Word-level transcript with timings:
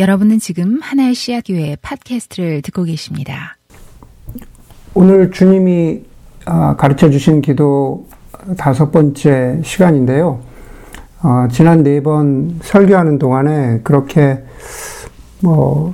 여러분은 0.00 0.38
지금 0.38 0.80
하나의 0.80 1.14
씨앗교회 1.14 1.76
팟캐스트를 1.82 2.62
듣고 2.62 2.84
계십니다. 2.84 3.58
오늘 4.94 5.30
주님이 5.30 6.00
아, 6.46 6.74
가르쳐 6.76 7.10
주신 7.10 7.42
기도 7.42 8.06
다섯 8.56 8.90
번째 8.90 9.60
시간인데요. 9.62 10.40
어, 11.22 11.48
지난 11.52 11.82
네 11.82 12.00
번 12.00 12.58
설교하는 12.62 13.18
동안에 13.18 13.80
그렇게 13.84 14.42
뭐, 15.42 15.92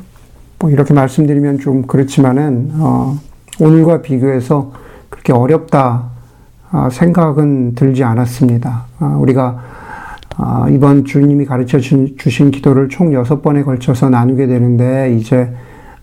뭐 0.60 0.70
이렇게 0.70 0.94
말씀드리면 0.94 1.58
좀 1.58 1.82
그렇지만은 1.82 2.70
어, 2.74 3.18
오늘과 3.58 4.02
비교해서 4.02 4.72
그렇게 5.10 5.32
어렵다 5.32 6.10
아, 6.70 6.88
생각은 6.90 7.74
들지 7.74 8.04
않았습니다. 8.04 8.86
아, 9.00 9.04
우리가 9.18 9.75
아, 10.38 10.68
이번 10.70 11.04
주님이 11.04 11.46
가르쳐 11.46 11.78
주신 11.80 12.50
기도를 12.50 12.88
총 12.88 13.12
여섯 13.14 13.40
번에 13.40 13.62
걸쳐서 13.62 14.10
나누게 14.10 14.46
되는데 14.46 15.16
이제 15.16 15.50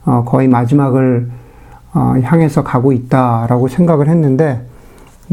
어, 0.06 0.24
거의 0.26 0.48
마지막을 0.48 1.30
어, 1.94 2.16
향해서 2.24 2.64
가고 2.64 2.92
있다라고 2.92 3.68
생각을 3.68 4.08
했는데 4.08 4.66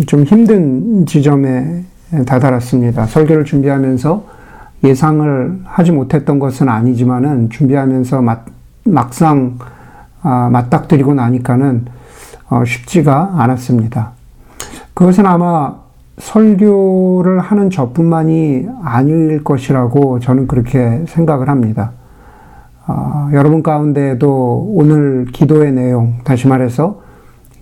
좀 0.06 0.24
힘든 0.24 1.06
지점에 1.06 1.84
다다랐습니다. 2.26 3.06
설교를 3.06 3.44
준비하면서 3.44 4.24
예상을 4.84 5.60
하지 5.64 5.92
못했던 5.92 6.38
것은 6.38 6.68
아니지만은 6.68 7.50
준비하면서 7.50 8.22
막, 8.22 8.46
막상 8.84 9.58
아, 10.22 10.50
맞닥뜨리고 10.52 11.14
나니까는 11.14 11.86
어, 12.50 12.64
쉽지가 12.66 13.34
않았습니다. 13.38 14.12
그것은 14.92 15.24
아마 15.24 15.79
설교를 16.20 17.40
하는 17.40 17.70
저뿐만이 17.70 18.68
아닐 18.82 19.42
것이라고 19.42 20.20
저는 20.20 20.46
그렇게 20.46 21.04
생각을 21.06 21.48
합니다. 21.48 21.92
어, 22.86 23.30
여러분 23.32 23.62
가운데에도 23.62 24.72
오늘 24.74 25.26
기도의 25.32 25.72
내용, 25.72 26.18
다시 26.24 26.48
말해서 26.48 27.00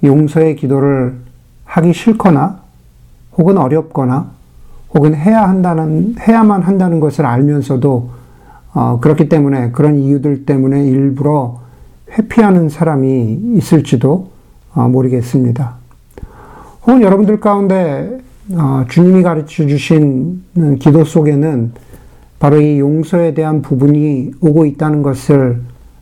용서의 0.02 0.56
기도를 0.56 1.18
하기 1.64 1.92
싫거나 1.92 2.60
혹은 3.36 3.58
어렵거나 3.58 4.30
혹은 4.94 5.14
해야 5.14 5.48
한다는, 5.48 6.14
해야만 6.18 6.62
한다는 6.62 6.98
것을 7.00 7.26
알면서도 7.26 8.10
어, 8.74 8.98
그렇기 9.00 9.28
때문에 9.28 9.70
그런 9.70 9.98
이유들 9.98 10.46
때문에 10.46 10.84
일부러 10.84 11.60
회피하는 12.10 12.68
사람이 12.68 13.40
있을지도 13.56 14.30
어, 14.74 14.88
모르겠습니다. 14.88 15.74
혹은 16.82 17.02
여러분들 17.02 17.40
가운데 17.40 18.18
어, 18.52 18.84
주님이 18.88 19.22
가르쳐 19.22 19.66
주신 19.66 20.42
기도 20.78 21.04
속에는 21.04 21.72
바로 22.38 22.60
이 22.60 22.78
용서에 22.78 23.34
대한 23.34 23.60
부분이 23.60 24.32
오고 24.40 24.64
있다는 24.64 25.02
것을 25.02 25.60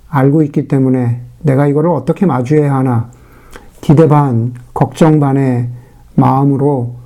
알고 0.09 0.43
있기 0.43 0.69
때문에 0.69 1.23
내가 1.43 1.67
이거를 1.67 1.91
어떻게 1.91 2.25
마주해야 2.27 2.75
하나 2.75 3.11
기대 3.81 4.07
반, 4.07 4.55
걱정 4.75 5.19
반의 5.19 5.69
마음으로 6.15 6.97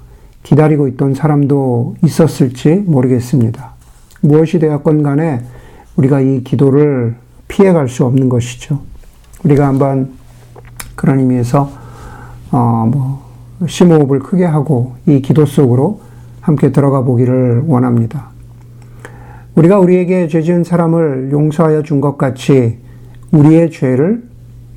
기다리고 0.42 0.88
있던 0.88 1.14
사람도 1.14 1.96
있었을지 2.02 2.84
모르겠습니다. 2.86 3.72
무엇이 4.22 4.58
되었건 4.58 5.02
간에 5.02 5.42
우리가 5.96 6.20
이 6.20 6.42
기도를 6.44 7.16
피해갈 7.48 7.88
수 7.88 8.04
없는 8.04 8.28
것이죠. 8.28 8.80
우리가 9.44 9.66
한번 9.66 10.12
그런 10.96 11.18
의미에서, 11.18 11.70
어, 12.52 12.88
뭐, 12.90 13.29
심호흡을 13.66 14.20
크게 14.20 14.44
하고 14.44 14.94
이 15.06 15.20
기도 15.22 15.46
속으로 15.46 16.00
함께 16.40 16.72
들어가 16.72 17.02
보기를 17.02 17.64
원합니다. 17.66 18.28
우리가 19.54 19.78
우리에게 19.78 20.28
죄 20.28 20.42
지은 20.42 20.64
사람을 20.64 21.30
용서하여 21.32 21.82
준 21.82 22.00
것 22.00 22.16
같이 22.16 22.78
우리의 23.32 23.70
죄를 23.70 24.22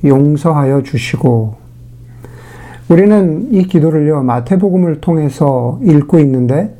용서하여 0.04 0.82
주시고 0.82 1.54
우리는 2.88 3.48
이 3.52 3.64
기도를요 3.64 4.22
마태복음을 4.22 5.00
통해서 5.00 5.80
읽고 5.82 6.18
있는데 6.20 6.74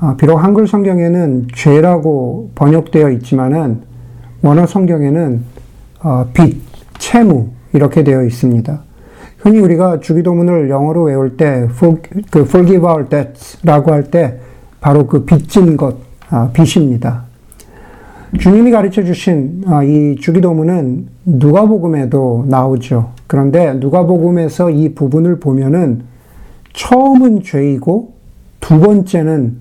아, 0.00 0.16
비록 0.16 0.38
한글 0.38 0.66
성경에는 0.66 1.48
죄라고 1.54 2.50
번역되어 2.54 3.10
있지만은 3.10 3.82
원어 4.42 4.66
성경에는 4.66 5.42
어, 6.02 6.26
빚, 6.32 6.60
채무 6.98 7.50
이렇게 7.72 8.02
되어 8.02 8.24
있습니다. 8.24 8.82
흔히 9.40 9.58
우리가 9.58 10.00
주기도문을 10.00 10.68
영어로 10.70 11.04
외울 11.04 11.36
때그 11.36 12.40
forgive 12.40 12.86
our 12.86 13.08
debts라고 13.08 13.92
할 13.92 14.04
때 14.04 14.38
바로 14.80 15.06
그 15.06 15.24
빚진 15.24 15.76
것, 15.76 15.96
아, 16.30 16.50
빚입니다. 16.52 17.24
주님이 18.38 18.70
가르쳐 18.70 19.02
주신 19.02 19.62
아, 19.66 19.82
이 19.82 20.16
주기도문은 20.16 21.08
누가복음에도 21.24 22.46
나오죠. 22.48 23.10
그런데 23.26 23.74
누가복음에서 23.74 24.70
이 24.70 24.94
부분을 24.94 25.40
보면은 25.40 26.02
처음은 26.72 27.42
죄이고 27.42 28.12
두 28.60 28.78
번째는 28.78 29.56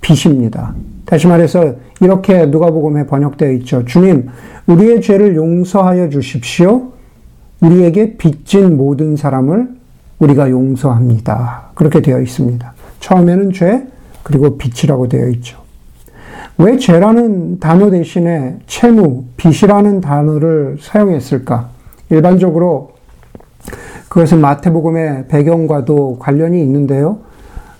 빚입니다. 0.00 0.74
다시 1.04 1.26
말해서 1.26 1.74
이렇게 2.00 2.46
누가복음에 2.46 3.06
번역되어 3.06 3.52
있죠. 3.52 3.84
주님, 3.84 4.28
우리의 4.66 5.00
죄를 5.00 5.36
용서하여 5.36 6.08
주십시오. 6.08 6.91
우리에게 7.62 8.16
빚진 8.16 8.76
모든 8.76 9.16
사람을 9.16 9.68
우리가 10.18 10.50
용서합니다. 10.50 11.70
그렇게 11.74 12.02
되어 12.02 12.20
있습니다. 12.20 12.72
처음에는 13.00 13.52
죄, 13.52 13.86
그리고 14.22 14.58
빚이라고 14.58 15.08
되어 15.08 15.28
있죠. 15.30 15.62
왜 16.58 16.76
죄라는 16.76 17.60
단어 17.60 17.90
대신에 17.90 18.58
채무, 18.66 19.24
빚이라는 19.36 20.00
단어를 20.00 20.78
사용했을까? 20.80 21.70
일반적으로 22.10 22.92
그것은 24.08 24.40
마태복음의 24.40 25.28
배경과도 25.28 26.18
관련이 26.18 26.60
있는데요. 26.62 27.20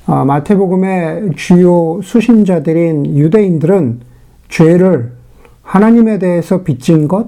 아, 0.06 0.25
마태복음의 0.25 1.32
주요 1.37 2.00
수신자들인 2.03 3.16
유대인들은 3.16 4.00
죄를 4.49 5.12
하나님에 5.62 6.19
대해서 6.19 6.62
빚진 6.62 7.09
것, 7.09 7.26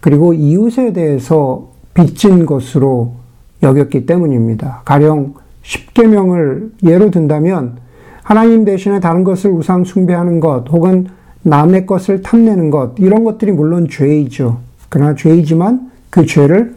그리고 0.00 0.32
이웃에 0.32 0.92
대해서 0.92 1.68
빚진 1.98 2.46
것으로 2.46 3.14
여겼기 3.60 4.06
때문입니다. 4.06 4.82
가령 4.84 5.34
10계명을 5.64 6.70
예로 6.84 7.10
든다면 7.10 7.78
하나님 8.22 8.64
대신에 8.64 9.00
다른 9.00 9.24
것을 9.24 9.50
우상 9.50 9.82
숭배하는 9.82 10.38
것 10.38 10.68
혹은 10.70 11.08
남의 11.42 11.86
것을 11.86 12.22
탐내는 12.22 12.70
것 12.70 12.92
이런 12.98 13.24
것들이 13.24 13.50
물론 13.50 13.88
죄이죠. 13.88 14.58
그러나 14.88 15.16
죄이지만 15.16 15.90
그 16.08 16.24
죄를 16.24 16.76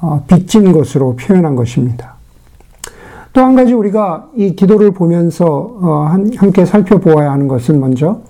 어, 0.00 0.24
빚진 0.26 0.72
것으로 0.72 1.16
표현한 1.16 1.56
것입니다. 1.56 2.16
또 3.32 3.40
한 3.40 3.54
가지 3.54 3.72
우리가 3.72 4.28
이 4.36 4.54
기도를 4.54 4.90
보면서 4.90 5.46
어, 5.80 6.10
함께 6.36 6.66
살펴보아야 6.66 7.32
하는 7.32 7.48
것은 7.48 7.80
먼저 7.80 8.20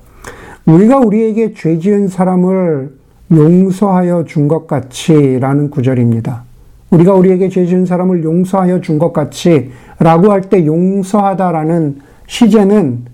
우리가 0.66 0.98
우리에게 0.98 1.54
죄 1.54 1.78
지은 1.78 2.06
사람을 2.06 2.97
용서하여 3.30 4.24
준 4.26 4.48
것 4.48 4.66
같이라는 4.66 5.70
구절입니다. 5.70 6.44
우리가 6.90 7.12
우리에게 7.14 7.48
죄 7.50 7.66
지은 7.66 7.84
사람을 7.86 8.24
용서하여 8.24 8.80
준 8.80 8.98
것 8.98 9.12
같이 9.12 9.70
라고 9.98 10.32
할 10.32 10.42
때 10.42 10.64
용서하다라는 10.64 12.00
시제는 12.26 13.04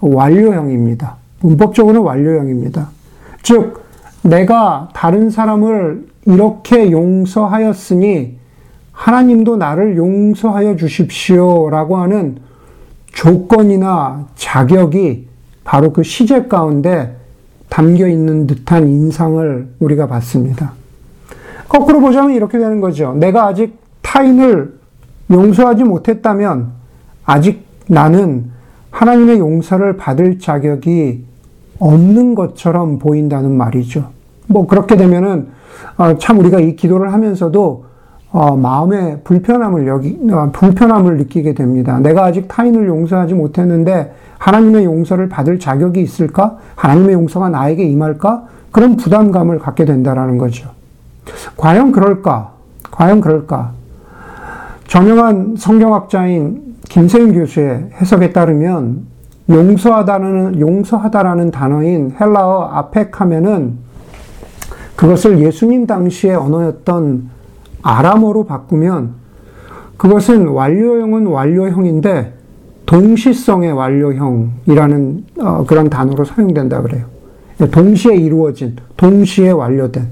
완료형입니다. 0.00 1.16
문법적으로는 1.40 2.02
완료형입니다. 2.02 2.88
즉, 3.42 3.82
내가 4.22 4.88
다른 4.94 5.30
사람을 5.30 6.06
이렇게 6.26 6.90
용서하였으니 6.90 8.36
하나님도 8.92 9.56
나를 9.56 9.96
용서하여 9.96 10.76
주십시오 10.76 11.68
라고 11.70 11.96
하는 11.96 12.36
조건이나 13.12 14.26
자격이 14.34 15.28
바로 15.64 15.92
그 15.92 16.02
시제 16.02 16.44
가운데 16.44 17.16
담겨 17.68 18.06
있는 18.06 18.46
듯한 18.46 18.88
인상을 18.88 19.68
우리가 19.80 20.06
받습니다. 20.06 20.72
거꾸로 21.68 22.00
보자면 22.00 22.32
이렇게 22.32 22.58
되는 22.58 22.80
거죠. 22.80 23.14
내가 23.14 23.46
아직 23.46 23.78
타인을 24.02 24.78
용서하지 25.30 25.84
못했다면 25.84 26.72
아직 27.24 27.64
나는 27.88 28.50
하나님의 28.90 29.38
용서를 29.38 29.96
받을 29.96 30.38
자격이 30.38 31.24
없는 31.78 32.34
것처럼 32.34 32.98
보인다는 32.98 33.56
말이죠. 33.56 34.10
뭐 34.46 34.66
그렇게 34.66 34.96
되면은 34.96 35.48
어, 35.96 36.18
참 36.18 36.38
우리가 36.38 36.60
이 36.60 36.76
기도를 36.76 37.12
하면서도 37.12 37.84
어, 38.34 38.56
마음의 38.56 39.20
불편함을 39.22 39.86
여기 39.86 40.18
어, 40.32 40.50
불편함을 40.52 41.18
느끼게 41.18 41.54
됩니다. 41.54 42.00
내가 42.00 42.24
아직 42.24 42.48
타인을 42.48 42.88
용서하지 42.88 43.32
못했는데 43.32 44.12
하나님의 44.38 44.84
용서를 44.86 45.28
받을 45.28 45.60
자격이 45.60 46.02
있을까? 46.02 46.58
하나님의 46.74 47.14
용서가 47.14 47.48
나에게 47.48 47.84
임할까? 47.84 48.42
그런 48.72 48.96
부담감을 48.96 49.60
갖게 49.60 49.84
된다라는 49.84 50.36
거죠. 50.38 50.68
과연 51.56 51.92
그럴까? 51.92 52.50
과연 52.90 53.20
그럴까? 53.20 53.70
저명한 54.88 55.54
성경학자인 55.56 56.74
김세윤 56.88 57.34
교수의 57.34 57.90
해석에 58.00 58.32
따르면 58.32 59.06
용서하다는 59.48 60.58
용서하다라는 60.58 61.52
단어인 61.52 62.16
헬라어 62.20 62.70
아펙하면은 62.72 63.78
그것을 64.96 65.38
예수님 65.38 65.86
당시의 65.86 66.34
언어였던 66.34 67.33
아람어로 67.84 68.46
바꾸면 68.46 69.14
그것은 69.96 70.48
완료형은 70.48 71.26
완료형인데 71.26 72.34
동시성의 72.86 73.72
완료형이라는 73.72 75.24
어, 75.40 75.64
그런 75.66 75.88
단어로 75.88 76.24
사용된다 76.24 76.82
그래요. 76.82 77.06
동시에 77.70 78.16
이루어진, 78.16 78.74
동시에 78.96 79.50
완료된. 79.50 80.08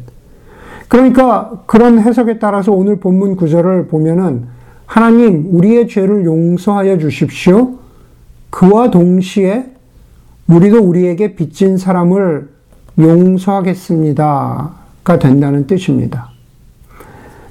그러니까 0.89 1.63
그런 1.67 1.99
해석에 1.99 2.39
따라서 2.39 2.73
오늘 2.73 3.01
본문 3.01 3.37
구절을 3.37 3.89
보면은 3.89 4.45
하나님 4.87 5.49
우리의 5.51 5.89
죄를 5.89 6.25
용서하여 6.25 6.99
주십시오. 6.99 7.79
그와 8.51 8.91
동시에 8.91 9.73
우리도 10.47 10.83
우리에게 10.83 11.35
빚진 11.35 11.79
사람을 11.79 12.51
용서하겠습니다가 12.99 15.19
된다는 15.19 15.67
뜻입니다. 15.67 16.32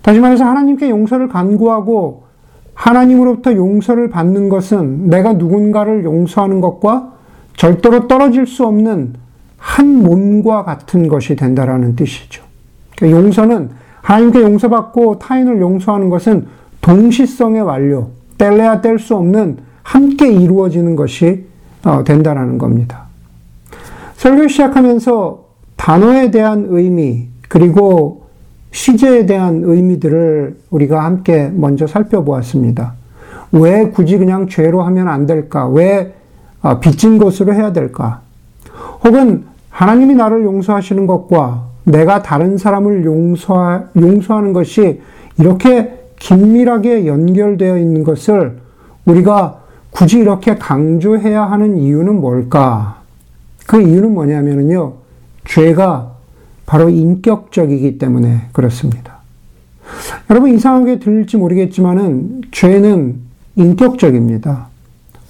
다시 0.02 0.20
말해서 0.20 0.46
하나님께 0.46 0.90
용서를 0.90 1.28
간구하고 1.28 2.24
하나님으로부터 2.74 3.54
용서를 3.54 4.10
받는 4.10 4.50
것은 4.50 5.10
내가 5.10 5.34
누군가를 5.34 6.04
용서하는 6.04 6.62
것과 6.62 7.14
절대로 7.56 8.08
떨어질 8.08 8.48
수 8.48 8.66
없는 8.66 9.14
한 9.58 10.02
몸과 10.02 10.64
같은 10.64 11.08
것이 11.08 11.36
된다라는 11.36 11.96
뜻이죠. 11.96 12.44
그러니까 12.98 13.20
용서는 13.20 13.70
하나님께 14.02 14.42
용서받고 14.42 15.20
타인을 15.20 15.62
용서하는 15.62 16.10
것은 16.10 16.48
동시성의 16.82 17.62
완료, 17.62 18.10
뗄래야 18.40 18.82
뗄 18.82 18.98
수 18.98 19.16
없는 19.16 19.58
함께 19.84 20.32
이루어지는 20.32 20.96
것이 20.96 21.46
어, 21.84 22.04
된다라는 22.04 22.58
겁니다. 22.58 23.06
설교 24.16 24.48
시작하면서 24.48 25.46
단어에 25.76 26.32
대한 26.32 26.66
의미, 26.70 27.28
그리고 27.48 28.21
시제에 28.72 29.26
대한 29.26 29.62
의미들을 29.64 30.58
우리가 30.70 31.04
함께 31.04 31.52
먼저 31.54 31.88
살펴보았습니다. 31.88 32.94
왜 33.52 33.90
굳이 33.90 34.18
그냥 34.18 34.48
죄로 34.48 34.82
하면 34.84 35.08
안 35.08 35.26
될까? 35.26 35.68
왜 35.68 36.14
어, 36.62 36.80
빚진 36.80 37.18
것으로 37.18 37.54
해야 37.54 37.74
될까? 37.74 38.22
혹은 39.04 39.46
하나님이 39.70 40.16
나를 40.16 40.44
용서하시는 40.44 41.08
것과 41.08 41.66
내가 41.84 42.22
다른 42.22 42.58
사람을 42.58 43.04
용서, 43.06 43.86
용서하는 43.96 44.54
것이 44.54 45.02
이렇게 45.38 46.00
긴밀하게 46.20 47.08
연결되어 47.08 47.78
있는 47.78 48.04
것을 48.04 48.60
우리가 49.06 49.62
굳이 49.90 50.20
이렇게 50.20 50.56
강조해야 50.56 51.44
하는 51.44 51.78
이유는 51.78 52.22
뭘까? 52.22 53.02
그 53.68 53.82
이유는 53.82 54.14
뭐냐면요. 54.14 54.94
죄가 55.46 56.11
바로 56.72 56.88
인격적이기 56.90 57.98
때문에 57.98 58.44
그렇습니다. 58.54 59.18
여러분 60.30 60.54
이상하게 60.56 61.00
들릴지 61.00 61.36
모르겠지만은 61.36 62.44
죄는 62.52 63.20
인격적입니다. 63.58 64.68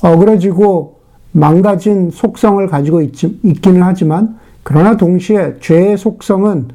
어그러지고 0.01 0.99
망가진 1.31 2.11
속성을 2.11 2.67
가지고 2.67 3.01
있, 3.01 3.23
있기는 3.23 3.81
하지만 3.81 4.37
그러나 4.61 4.97
동시에 4.97 5.55
죄의 5.61 5.97
속성은 5.97 6.67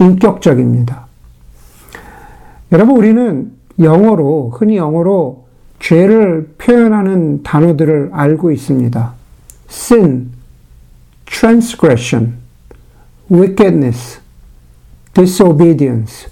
인격적입니다. 0.00 1.06
여러분 2.72 2.96
우리는 2.96 3.52
영어로 3.78 4.50
흔히 4.52 4.78
영어로 4.78 5.44
죄를 5.78 6.54
표현하는 6.58 7.44
단어들을 7.44 8.10
알고 8.10 8.50
있습니다. 8.50 9.12
sin, 9.70 10.30
transgression, 11.26 12.47
wickedness, 13.30 14.20
disobedience, 15.14 16.28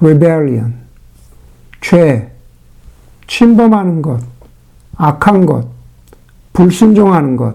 rebellion, 0.00 0.74
죄, 1.80 2.30
침범하는 3.26 4.02
것, 4.02 4.20
악한 4.96 5.46
것, 5.46 5.68
불순종하는 6.52 7.36
것, 7.36 7.54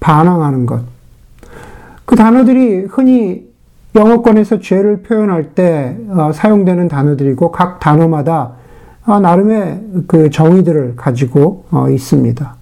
반항하는 0.00 0.66
것. 0.66 0.82
그 2.04 2.16
단어들이 2.16 2.86
흔히 2.90 3.50
영어권에서 3.94 4.60
죄를 4.60 5.02
표현할 5.02 5.54
때 5.54 5.96
어, 6.08 6.32
사용되는 6.32 6.88
단어들이고 6.88 7.52
각 7.52 7.78
단어마다 7.78 8.52
어, 9.04 9.20
나름의 9.20 10.04
그 10.06 10.30
정의들을 10.30 10.96
가지고 10.96 11.66
어, 11.70 11.90
있습니다. 11.90 12.56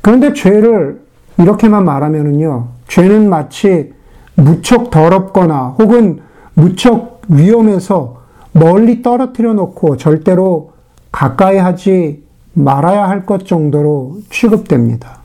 그런데 0.00 0.32
죄를 0.32 1.00
이렇게만 1.38 1.84
말하면은요, 1.84 2.68
죄는 2.88 3.28
마치 3.28 3.92
무척 4.38 4.90
더럽거나 4.90 5.74
혹은 5.78 6.20
무척 6.54 7.22
위험해서 7.28 8.22
멀리 8.52 9.02
떨어뜨려 9.02 9.52
놓고 9.52 9.96
절대로 9.96 10.72
가까이 11.10 11.56
하지 11.56 12.22
말아야 12.54 13.08
할 13.08 13.26
것 13.26 13.46
정도로 13.46 14.18
취급됩니다. 14.30 15.18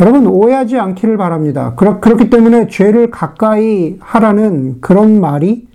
여러분 0.00 0.26
오해하지 0.26 0.78
않기를 0.78 1.16
바랍니다. 1.16 1.74
그렇, 1.74 1.98
기 2.16 2.30
때문에 2.30 2.68
죄를 2.68 3.10
가까이 3.10 3.96
하라는 3.98 4.80
그런 4.80 5.20
말이 5.20 5.66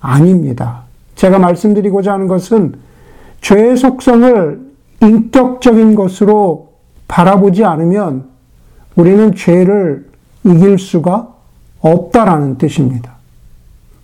아닙니다. 0.00 0.82
제가 1.16 1.40
말씀드리고자 1.40 2.12
하는 2.12 2.28
것은 2.28 2.74
죄의 3.40 3.76
속성을 3.76 4.60
인격적인 5.02 5.96
것으로 5.96 6.74
바라보지 7.08 7.64
않으면 7.64 8.28
우리는 8.94 9.34
죄를 9.34 10.08
이길 10.44 10.78
수가 10.78 11.32
없다라는 11.82 12.58
뜻입니다. 12.58 13.12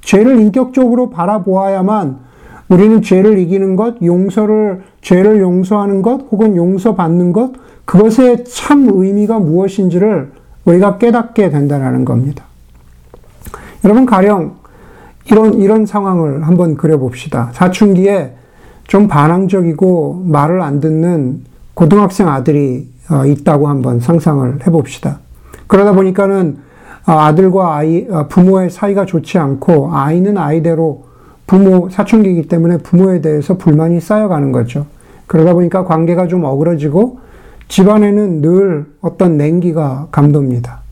죄를 0.02 0.38
인격적으로 0.40 1.10
바라보아야만 1.10 2.18
우리는 2.68 3.00
죄를 3.00 3.38
이기는 3.38 3.76
것, 3.76 3.96
용서를, 4.02 4.82
죄를 5.00 5.40
용서하는 5.40 6.02
것, 6.02 6.26
혹은 6.30 6.54
용서받는 6.54 7.32
것, 7.32 7.52
그것의 7.86 8.44
참 8.44 8.88
의미가 8.92 9.38
무엇인지를 9.38 10.32
우리가 10.66 10.98
깨닫게 10.98 11.48
된다는 11.48 12.04
겁니다. 12.04 12.44
여러분, 13.84 14.04
가령 14.04 14.56
이런, 15.30 15.54
이런 15.54 15.86
상황을 15.86 16.46
한번 16.46 16.76
그려봅시다. 16.76 17.50
사춘기에 17.54 18.34
좀 18.86 19.08
반항적이고 19.08 20.24
말을 20.26 20.60
안 20.60 20.80
듣는 20.80 21.42
고등학생 21.74 22.28
아들이 22.28 22.88
어, 23.10 23.24
있다고 23.24 23.68
한번 23.68 24.00
상상을 24.00 24.66
해봅시다. 24.66 25.20
그러다 25.66 25.92
보니까는 25.92 26.58
어, 26.58 26.67
아들과 27.12 27.76
아이, 27.76 28.06
어, 28.10 28.26
부모의 28.28 28.70
사이가 28.70 29.06
좋지 29.06 29.38
않고 29.38 29.90
아이는 29.92 30.36
아이대로 30.36 31.04
부모, 31.46 31.88
사춘기이기 31.88 32.48
때문에 32.48 32.78
부모에 32.78 33.20
대해서 33.20 33.56
불만이 33.56 34.00
쌓여가는 34.00 34.52
거죠. 34.52 34.86
그러다 35.26 35.54
보니까 35.54 35.84
관계가 35.84 36.26
좀 36.26 36.44
어그러지고 36.44 37.20
집안에는 37.68 38.42
늘 38.42 38.86
어떤 39.00 39.36
냉기가 39.36 40.08
감돕니다. 40.10 40.82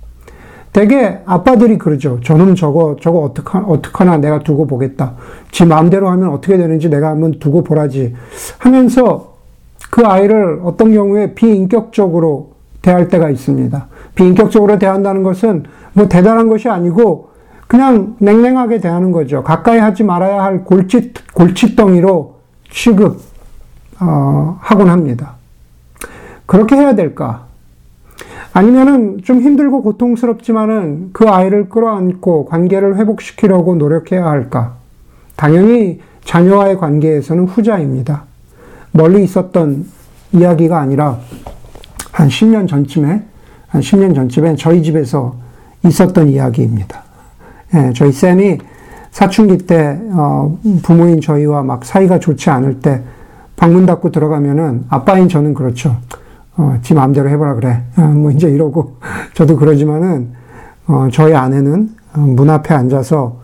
대개 0.73 1.19
아빠들이 1.25 1.79
그러죠. 1.79 2.21
저놈 2.23 2.55
저거, 2.55 2.97
저거 3.01 3.21
어떡하, 3.21 3.61
어떡하나 3.61 4.19
내가 4.19 4.41
두고 4.41 4.67
보겠다. 4.67 5.15
지 5.51 5.65
마음대로 5.65 6.09
하면 6.11 6.29
어떻게 6.31 6.59
되는지 6.59 6.91
내가 6.91 7.09
한번 7.09 7.39
두고 7.39 7.65
보라지. 7.65 8.15
하면서 8.59 9.37
그 9.91 10.05
아이를 10.05 10.61
어떤 10.65 10.93
경우에 10.93 11.35
비인격적으로 11.35 12.56
대할 12.87 13.09
때가 13.09 13.31
있습니다. 13.31 13.87
비인격적으로 14.15 14.79
대한다는 14.79 15.25
것은 15.25 15.65
뭐 15.93 16.07
대단한 16.07 16.49
것이 16.49 16.69
아니고 16.69 17.31
그냥 17.67 18.15
냉랭하게 18.21 18.79
대하는 18.79 19.11
거죠. 19.11 19.43
가까이 19.43 19.81
하지 19.81 20.05
말아야 20.05 20.41
할 20.45 20.63
골치, 20.63 21.13
골치덩이로 21.35 22.37
취급, 22.71 23.19
어, 24.01 24.57
하곤 24.61 24.89
합니다. 24.89 25.33
그렇게 26.47 26.77
해야 26.77 26.95
될까? 26.95 27.47
아니면은 28.53 29.21
좀 29.25 29.41
힘들고 29.41 29.83
고통스럽지만은 29.83 31.11
그 31.13 31.29
아이를 31.29 31.69
끌어안고 31.69 32.45
관계를 32.45 32.99
회복시키려고 32.99 33.75
노력해야 33.75 34.25
할까? 34.25 34.75
당연히 35.35 36.01
자녀와의 36.25 36.79
관계에서는 36.79 37.47
후자입니다. 37.47 38.23
멀리 38.93 39.25
있었던 39.25 39.87
이야기가 40.33 40.79
아니라 40.79 41.19
한 42.17 42.29
10년 42.29 42.67
전쯤에, 42.67 43.23
한 43.69 43.81
10년 43.83 44.15
전쯤에 44.15 44.57
저희 44.57 44.83
집에서 44.83 45.37
있었던 45.85 46.31
이야기입니다. 46.31 47.03
예, 47.75 47.93
저희 47.95 48.11
쌤이 48.11 48.57
사춘기 49.11 49.59
때, 49.59 50.01
어, 50.13 50.59
부모인 50.83 51.21
저희와 51.21 51.63
막 51.63 51.85
사이가 51.85 52.19
좋지 52.19 52.49
않을 52.49 52.81
때 52.81 53.03
방문 53.55 53.85
닫고 53.85 54.13
들어가면은 54.13 54.87
아빠인 54.89 55.29
저는 55.29 55.53
그렇죠. 55.53 55.95
어, 56.57 56.79
지 56.81 56.95
마음대로 56.95 57.29
해보라 57.29 57.55
그래. 57.55 57.83
어, 57.99 58.03
뭐 58.07 58.31
이제 58.31 58.49
이러고 58.49 58.97
저도 59.35 59.59
그러지만은 59.59 60.31
어, 60.87 61.09
저희 61.13 61.35
아내는 61.35 61.91
어, 62.15 62.21
문 62.21 62.49
앞에 62.49 62.75
앉아서 62.75 63.41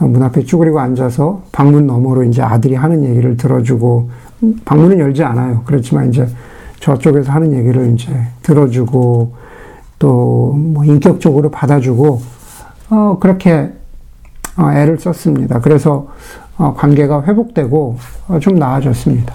어, 0.00 0.06
문 0.06 0.22
앞에 0.22 0.44
쭈그리고 0.44 0.80
앉아서 0.80 1.42
방문 1.52 1.86
너머로 1.86 2.24
이제 2.24 2.40
아들이 2.40 2.74
하는 2.74 3.04
얘기를 3.04 3.36
들어주고 3.36 4.08
방문은 4.64 4.98
열지 4.98 5.22
않아요. 5.24 5.60
그렇지만 5.66 6.08
이제 6.08 6.26
저쪽에서 6.80 7.32
하는 7.32 7.52
얘기를 7.52 7.92
이제 7.92 8.12
들어주고 8.42 9.34
또 9.98 10.38
뭐 10.78 10.84
인격적으로 10.84 11.50
받아주고 11.50 12.20
어 12.90 13.18
그렇게 13.20 13.72
어, 14.56 14.70
애를 14.72 14.98
썼습니다. 14.98 15.60
그래서 15.60 16.08
어, 16.56 16.74
관계가 16.74 17.24
회복되고 17.24 17.98
어, 18.28 18.38
좀 18.40 18.56
나아졌습니다. 18.56 19.34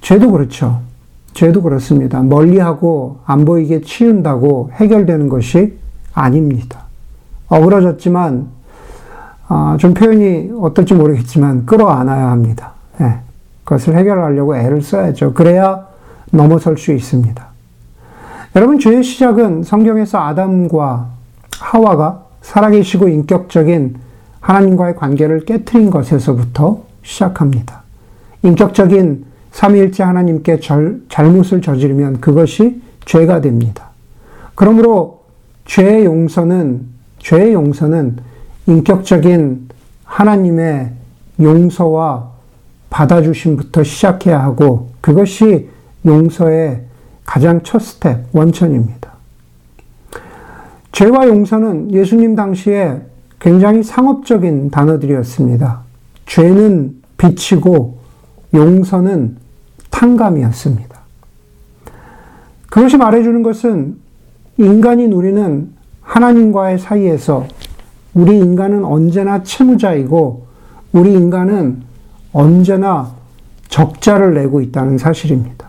죄도 0.00 0.30
그렇죠. 0.32 0.80
죄도 1.32 1.62
그렇습니다. 1.62 2.20
멀리하고 2.22 3.18
안 3.24 3.44
보이게 3.44 3.80
치운다고 3.80 4.70
해결되는 4.74 5.28
것이 5.28 5.78
아닙니다. 6.12 6.84
어그러졌지만 7.48 8.48
아, 9.48 9.76
좀 9.78 9.94
표현이 9.94 10.52
어떨지 10.60 10.94
모르겠지만 10.94 11.66
끌어안아야 11.66 12.30
합니다. 12.30 12.72
예, 13.00 13.18
그것을 13.64 13.96
해결하려고 13.96 14.56
애를 14.56 14.82
써야죠. 14.82 15.34
그래야 15.34 15.86
넘어설 16.30 16.76
수 16.78 16.92
있습니다. 16.92 17.44
여러분 18.56 18.78
죄의 18.78 19.02
시작은 19.02 19.64
성경에서 19.64 20.18
아담과 20.18 21.08
하와가 21.58 22.24
살아계시고 22.42 23.08
인격적인 23.08 23.96
하나님과의 24.40 24.96
관계를 24.96 25.44
깨뜨린 25.44 25.90
것에서부터 25.90 26.82
시작합니다. 27.02 27.82
인격적인 28.42 29.24
삼위일체 29.52 30.02
하나님께 30.02 30.60
절, 30.60 31.02
잘못을 31.08 31.62
저지르면 31.62 32.20
그것이 32.20 32.82
죄가 33.06 33.40
됩니다. 33.40 33.90
그러므로 34.54 35.22
죄의 35.64 36.04
용서는 36.04 36.86
죄의 37.18 37.54
용서는 37.54 38.18
인격적인 38.66 39.68
하나님의 40.04 40.92
용서와 41.40 42.33
받아주심부터 42.94 43.82
시작해야 43.82 44.40
하고 44.40 44.90
그것이 45.00 45.68
용서의 46.06 46.82
가장 47.24 47.60
첫 47.64 47.80
스텝, 47.80 48.26
원천입니다. 48.32 49.14
죄와 50.92 51.26
용서는 51.26 51.90
예수님 51.92 52.36
당시에 52.36 53.02
굉장히 53.40 53.82
상업적인 53.82 54.70
단어들이었습니다. 54.70 55.80
죄는 56.26 57.02
빛이고 57.16 57.98
용서는 58.54 59.38
탕감이었습니다. 59.90 60.96
그것이 62.70 62.96
말해주는 62.96 63.42
것은 63.42 63.96
인간인 64.56 65.12
우리는 65.12 65.72
하나님과의 66.00 66.78
사이에서 66.78 67.48
우리 68.14 68.38
인간은 68.38 68.84
언제나 68.84 69.42
채무자이고 69.42 70.46
우리 70.92 71.12
인간은 71.12 71.93
언제나 72.34 73.12
적자를 73.68 74.34
내고 74.34 74.60
있다는 74.60 74.98
사실입니다. 74.98 75.68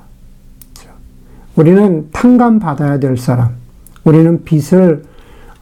우리는 1.56 2.10
탕감 2.12 2.60
받아야 2.60 3.00
될 3.00 3.18
사람, 3.18 3.52
우리는 4.04 4.44
빚을 4.44 5.04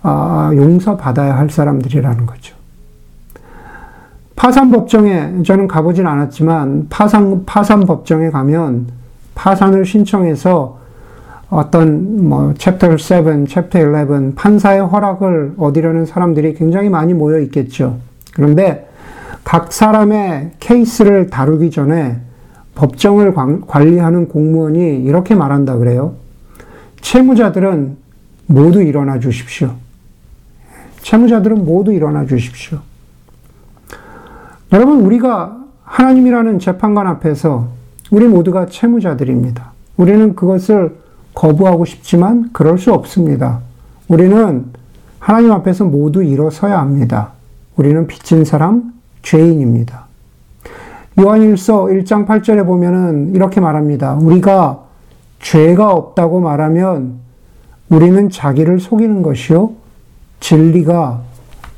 아, 0.02 0.52
용서받아야 0.54 1.38
할 1.38 1.50
사람들이라는 1.50 2.26
거죠. 2.26 2.56
파산 4.36 4.72
법정에 4.72 5.44
저는 5.44 5.68
가보진 5.68 6.08
않았지만 6.08 6.88
파산 6.90 7.46
파산 7.46 7.82
법정에 7.82 8.30
가면 8.30 8.88
파산을 9.36 9.86
신청해서 9.86 10.80
어떤 11.50 12.28
뭐 12.28 12.54
챕터 12.58 12.98
7, 12.98 13.46
챕터 13.48 13.80
11 13.80 14.34
판사의 14.36 14.82
허락을 14.82 15.54
얻으려는 15.58 16.06
사람들이 16.06 16.56
굉장히 16.56 16.90
많이 16.90 17.14
모여 17.14 17.40
있겠죠. 17.40 18.00
그런데 18.34 18.90
각 19.44 19.72
사람의 19.74 20.54
케이스를 20.60 21.30
다루기 21.30 21.72
전에 21.72 22.18
법정을 22.76 23.34
관리하는 23.68 24.28
공무원이 24.28 25.04
이렇게 25.04 25.36
말한다 25.36 25.78
그래요. 25.78 26.16
채무자들은 27.02 27.98
모두 28.48 28.82
일어나 28.82 29.20
주십시오. 29.20 29.76
채무자들은 31.02 31.66
모두 31.66 31.92
일어나 31.92 32.26
주십시오. 32.26 32.80
여러분, 34.72 35.02
우리가 35.02 35.58
하나님이라는 35.84 36.60
재판관 36.60 37.06
앞에서 37.08 37.68
우리 38.10 38.28
모두가 38.28 38.68
채무자들입니다. 38.68 39.72
우리는 39.98 40.36
그것을 40.36 40.96
거부하고 41.36 41.86
싶지만 41.86 42.50
그럴 42.54 42.78
수 42.78 42.94
없습니다. 42.94 43.60
우리는 44.08 44.66
하나님 45.20 45.52
앞에서 45.52 45.86
모두 45.86 46.24
일어서야 46.24 46.80
합니다. 46.80 47.34
우리는 47.76 48.08
빚진 48.08 48.46
사람, 48.46 48.94
죄인입니다. 49.24 50.06
요한일서 51.20 51.86
1장 51.86 52.28
8절에 52.28 52.66
보면은 52.66 53.34
이렇게 53.36 53.60
말합니다. 53.60 54.14
우리가 54.16 54.84
죄가 55.40 55.92
없다고 55.92 56.40
말하면 56.40 57.20
우리는 57.90 58.30
자기를 58.30 58.80
속이는 58.80 59.22
것이요. 59.24 59.72
진리가 60.40 61.22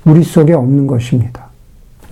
우리 0.05 0.23
속에 0.23 0.53
없는 0.53 0.87
것입니다. 0.87 1.45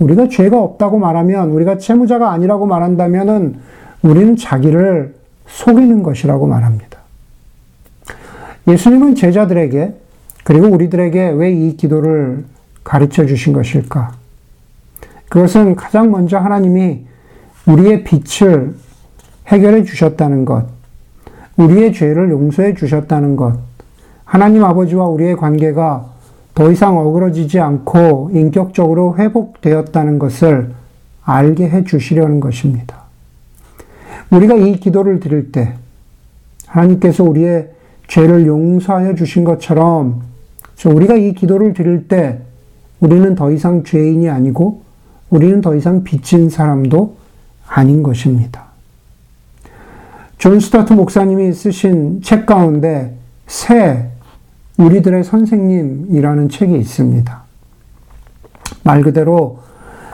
우리가 0.00 0.28
죄가 0.28 0.60
없다고 0.60 0.98
말하면, 0.98 1.50
우리가 1.50 1.78
채무자가 1.78 2.32
아니라고 2.32 2.66
말한다면은 2.66 3.56
우리는 4.02 4.36
자기를 4.36 5.14
속이는 5.46 6.02
것이라고 6.02 6.46
말합니다. 6.46 6.98
예수님은 8.66 9.14
제자들에게, 9.14 9.94
그리고 10.42 10.66
우리들에게 10.68 11.30
왜 11.30 11.52
이 11.52 11.76
기도를 11.76 12.44
가르쳐 12.82 13.24
주신 13.24 13.52
것일까? 13.52 14.23
그것은 15.28 15.74
가장 15.76 16.10
먼저 16.10 16.38
하나님이 16.38 17.06
우리의 17.66 18.04
빛을 18.04 18.74
해결해 19.48 19.84
주셨다는 19.84 20.44
것, 20.44 20.66
우리의 21.56 21.92
죄를 21.92 22.30
용서해 22.30 22.74
주셨다는 22.74 23.36
것, 23.36 23.58
하나님 24.24 24.64
아버지와 24.64 25.06
우리의 25.08 25.36
관계가 25.36 26.06
더 26.54 26.70
이상 26.70 26.96
어그러지지 26.98 27.58
않고 27.58 28.30
인격적으로 28.32 29.16
회복되었다는 29.16 30.18
것을 30.18 30.72
알게 31.24 31.68
해 31.68 31.84
주시려는 31.84 32.40
것입니다. 32.40 33.04
우리가 34.30 34.54
이 34.54 34.76
기도를 34.78 35.20
드릴 35.20 35.52
때 35.52 35.74
하나님께서 36.66 37.24
우리의 37.24 37.70
죄를 38.06 38.46
용서하여 38.46 39.14
주신 39.14 39.44
것처럼 39.44 40.22
우리가 40.84 41.14
이 41.14 41.32
기도를 41.32 41.72
드릴 41.72 42.08
때 42.08 42.40
우리는 43.00 43.34
더 43.34 43.50
이상 43.50 43.84
죄인이 43.84 44.28
아니고 44.28 44.83
우리는 45.34 45.60
더 45.60 45.74
이상 45.74 46.04
빚진 46.04 46.48
사람도 46.48 47.16
아닌 47.66 48.04
것입니다. 48.04 48.66
존 50.38 50.60
스토트 50.60 50.92
목사님이 50.92 51.52
쓰신 51.52 52.22
책 52.22 52.46
가운데 52.46 53.16
새 53.48 54.10
우리들의 54.78 55.24
선생님이라는 55.24 56.48
책이 56.50 56.78
있습니다. 56.78 57.42
말 58.84 59.02
그대로 59.02 59.58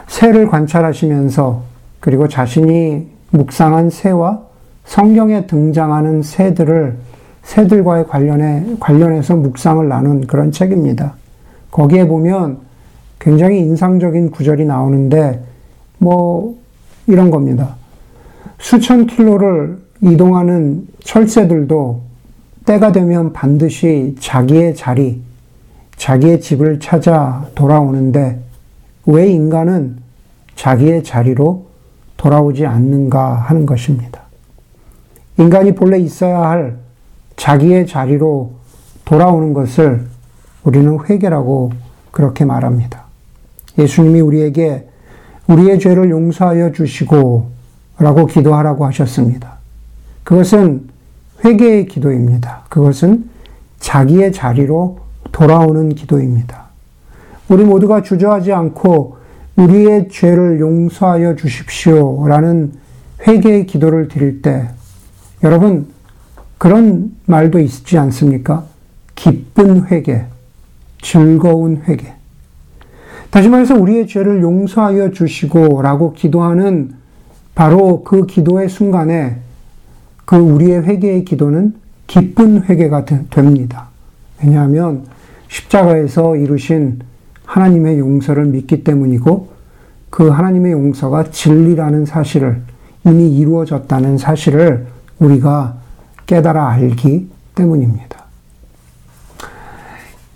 새를 0.07 0.47
관찰하시면서 0.47 1.61
그리고 1.99 2.27
자신이 2.27 3.07
묵상한 3.29 3.91
새와 3.91 4.41
성경에 4.85 5.45
등장하는 5.45 6.23
새들을 6.23 6.97
새들과의 7.43 8.07
관련해 8.07 8.77
관련해서 8.79 9.35
묵상을 9.35 9.87
나눈 9.87 10.25
그런 10.25 10.51
책입니다. 10.51 11.13
거기에 11.69 12.07
보면 12.07 12.70
굉장히 13.21 13.59
인상적인 13.59 14.31
구절이 14.31 14.65
나오는데 14.65 15.43
뭐 15.99 16.57
이런 17.05 17.29
겁니다. 17.29 17.75
수천 18.57 19.05
킬로를 19.05 19.77
이동하는 20.01 20.87
철새들도 21.03 22.01
때가 22.65 22.91
되면 22.91 23.31
반드시 23.31 24.15
자기의 24.19 24.75
자리, 24.75 25.21
자기의 25.97 26.41
집을 26.41 26.79
찾아 26.79 27.45
돌아오는데 27.53 28.39
왜 29.05 29.27
인간은 29.29 29.97
자기의 30.55 31.03
자리로 31.03 31.67
돌아오지 32.17 32.65
않는가 32.65 33.35
하는 33.35 33.67
것입니다. 33.67 34.21
인간이 35.37 35.75
본래 35.75 35.99
있어야 35.99 36.41
할 36.49 36.77
자기의 37.35 37.85
자리로 37.85 38.53
돌아오는 39.05 39.53
것을 39.53 40.07
우리는 40.63 40.97
회개라고 41.07 41.71
그렇게 42.09 42.45
말합니다. 42.45 43.00
예수님이 43.81 44.21
우리에게 44.21 44.87
우리의 45.47 45.79
죄를 45.79 46.09
용서하여 46.09 46.71
주시고 46.71 47.49
라고 47.97 48.25
기도하라고 48.25 48.85
하셨습니다. 48.87 49.57
그것은 50.23 50.89
회개의 51.43 51.87
기도입니다. 51.87 52.63
그것은 52.69 53.29
자기의 53.79 54.31
자리로 54.31 54.99
돌아오는 55.31 55.89
기도입니다. 55.89 56.65
우리 57.49 57.63
모두가 57.63 58.01
주저하지 58.03 58.53
않고 58.53 59.17
우리의 59.55 60.09
죄를 60.09 60.59
용서하여 60.59 61.35
주십시오. 61.35 62.27
라는 62.27 62.73
회개의 63.27 63.65
기도를 63.65 64.07
드릴 64.07 64.41
때, 64.41 64.69
여러분, 65.43 65.87
그런 66.57 67.15
말도 67.25 67.59
있지 67.59 67.97
않습니까? 67.97 68.65
기쁜 69.15 69.87
회개, 69.87 70.25
즐거운 71.01 71.81
회개. 71.87 72.13
다시 73.31 73.47
말해서 73.47 73.75
우리의 73.75 74.07
죄를 74.07 74.41
용서하여 74.41 75.11
주시고 75.11 75.81
라고 75.81 76.13
기도하는 76.13 76.93
바로 77.55 78.03
그 78.03 78.25
기도의 78.25 78.67
순간에 78.67 79.37
그 80.25 80.35
우리의 80.35 80.83
회개의 80.83 81.25
기도는 81.25 81.75
기쁜 82.07 82.63
회개가 82.63 83.05
됩니다. 83.29 83.87
왜냐하면 84.43 85.05
십자가에서 85.47 86.35
이루신 86.35 86.99
하나님의 87.45 87.99
용서를 87.99 88.45
믿기 88.45 88.83
때문이고 88.83 89.49
그 90.09 90.27
하나님의 90.27 90.73
용서가 90.73 91.31
진리라는 91.31 92.05
사실을 92.05 92.61
이미 93.05 93.35
이루어졌다는 93.37 94.17
사실을 94.17 94.87
우리가 95.19 95.75
깨달아 96.25 96.69
알기 96.69 97.29
때문입니다. 97.55 98.25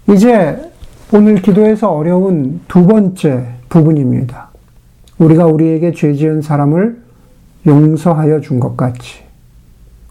이제 0.10 0.72
오늘 1.14 1.36
기도에서 1.36 1.92
어려운 1.92 2.62
두 2.68 2.88
번째 2.88 3.46
부분입니다. 3.70 4.50
우리가 5.20 5.46
우리에게 5.46 5.92
죄 5.92 6.14
지은 6.14 6.42
사람을 6.42 6.98
용서하여 7.68 8.42
준 8.42 8.60
것 8.60 8.76
같이. 8.76 9.20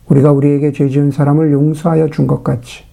우리가 0.08 0.30
우리에게 0.30 0.70
죄 0.70 0.88
지은 0.88 1.10
사람을 1.10 1.50
용서하여 1.50 2.10
준 2.10 2.28
것 2.28 2.44
같이. 2.44 2.84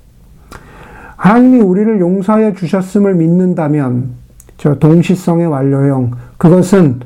하나님이 1.15 1.60
우리를 1.60 2.00
용서하여 2.00 2.53
주셨음을 2.53 3.13
믿는다면, 3.13 4.10
저 4.58 4.79
동시성의 4.79 5.46
완료형, 5.46 6.12
그것은 6.38 7.01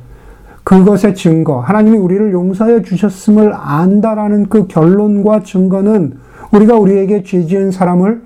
그것의 0.64 1.14
증거, 1.16 1.60
하나님이 1.60 1.98
우리를 1.98 2.32
용서하여 2.32 2.84
주셨음을 2.84 3.52
안다라는 3.54 4.48
그 4.48 4.68
결론과 4.68 5.44
증거는 5.44 6.20
우리가 6.54 6.78
우리에게 6.78 7.24
죄 7.24 7.46
지은 7.46 7.72
사람을 7.72 8.22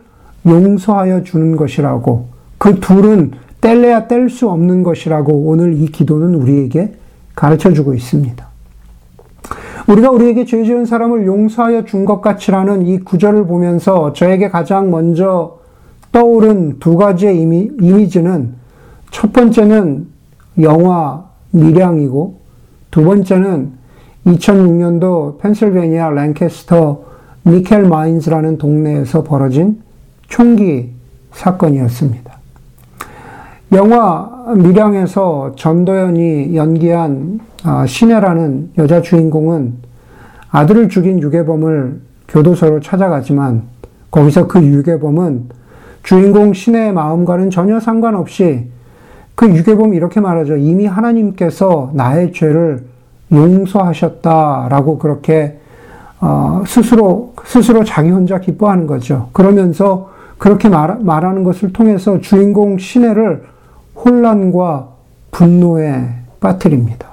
용서하여 0.45 1.23
주는 1.23 1.55
것이라고, 1.55 2.28
그 2.59 2.79
둘은 2.79 3.31
뗄래야 3.61 4.07
뗄 4.07 4.29
수 4.29 4.49
없는 4.49 4.83
것이라고 4.83 5.33
오늘 5.33 5.73
이 5.73 5.87
기도는 5.87 6.35
우리에게 6.35 6.93
가르쳐 7.35 7.73
주고 7.73 7.95
있습니다. 7.95 8.47
우리가 9.87 10.11
우리에게 10.11 10.45
죄 10.45 10.63
지은 10.63 10.85
사람을 10.85 11.25
용서하여 11.25 11.85
준 11.85 12.05
것 12.05 12.21
같이라는 12.21 12.85
이 12.85 12.99
구절을 12.99 13.47
보면서 13.47 14.13
저에게 14.13 14.49
가장 14.49 14.91
먼저 14.91 15.57
떠오른 16.11 16.79
두 16.79 16.95
가지의 16.95 17.41
이미, 17.41 17.71
이미지는 17.81 18.53
첫 19.09 19.33
번째는 19.33 20.07
영화 20.61 21.25
미량이고 21.51 22.39
두 22.91 23.03
번째는 23.03 23.71
2006년도 24.27 25.39
펜실베니아 25.39 26.09
랭캐스터 26.11 27.03
니켈 27.47 27.83
마인즈라는 27.83 28.57
동네에서 28.57 29.23
벌어진 29.23 29.81
총기 30.27 30.91
사건이었습니다. 31.31 32.38
영화 33.71 34.27
미량에서 34.55 35.53
전도연이 35.55 36.55
연기한 36.55 37.39
아, 37.63 37.85
신혜라는 37.85 38.71
여자 38.79 39.01
주인공은 39.01 39.75
아들을 40.49 40.89
죽인 40.89 41.21
유괴범을 41.21 42.01
교도소로 42.27 42.79
찾아가지만 42.79 43.63
거기서 44.09 44.47
그 44.47 44.63
유괴범은 44.63 45.49
주인공 46.01 46.53
신혜의 46.53 46.93
마음과는 46.93 47.51
전혀 47.51 47.79
상관없이 47.79 48.67
그 49.35 49.47
유괴범이 49.47 49.95
이렇게 49.95 50.19
말하죠. 50.19 50.57
이미 50.57 50.87
하나님께서 50.87 51.91
나의 51.93 52.33
죄를 52.33 52.85
용서하셨다라고 53.31 54.97
그렇게 54.97 55.59
어, 56.21 56.63
스스로 56.65 57.33
스스로 57.45 57.83
자기 57.83 58.09
혼자 58.09 58.39
기뻐하는 58.39 58.87
거죠. 58.87 59.29
그러면서 59.31 60.09
그렇게 60.39 60.69
말, 60.69 60.97
말하는 60.99 61.43
것을 61.43 61.71
통해서 61.71 62.19
주인공 62.19 62.79
신혜를 62.79 63.43
혼란과 64.03 64.89
분노에 65.31 66.03
빠뜨립니다. 66.39 67.09